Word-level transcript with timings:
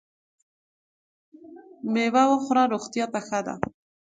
مېوه 1.93 2.23
وخوره! 2.29 2.63
روغتیا 2.73 3.05
ته 3.13 3.19
ښه 3.27 3.39
ده. 3.45 3.55